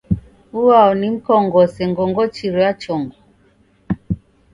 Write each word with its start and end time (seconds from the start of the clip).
Uao 0.61 0.91
nimkong'ose 0.99 1.81
ngongochiro 1.91 2.57
ya 2.65 2.73
chongo? 2.81 3.17